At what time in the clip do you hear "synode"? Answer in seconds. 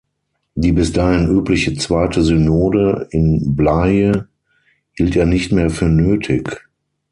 2.23-3.07